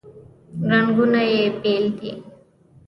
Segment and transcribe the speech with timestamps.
[0.69, 2.11] رنګونه یې بیل دي.